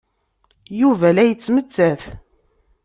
Yuba 0.79 1.09
la 1.15 1.23
yettmettat. 1.25 2.01